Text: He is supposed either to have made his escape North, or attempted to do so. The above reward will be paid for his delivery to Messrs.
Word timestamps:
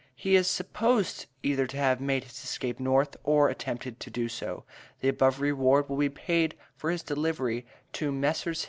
He 0.15 0.35
is 0.35 0.47
supposed 0.47 1.27
either 1.43 1.67
to 1.67 1.77
have 1.77 2.01
made 2.01 2.23
his 2.23 2.43
escape 2.43 2.79
North, 2.79 3.15
or 3.23 3.49
attempted 3.49 3.99
to 3.99 4.09
do 4.09 4.29
so. 4.29 4.63
The 5.01 5.09
above 5.09 5.39
reward 5.39 5.89
will 5.89 5.97
be 5.97 6.09
paid 6.09 6.55
for 6.75 6.89
his 6.89 7.03
delivery 7.03 7.67
to 7.93 8.11
Messrs. 8.11 8.59